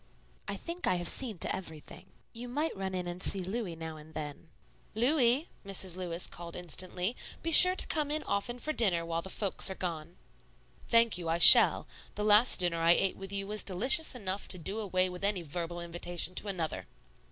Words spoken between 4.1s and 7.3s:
then." "Louis," Mrs. Lewis called instantly,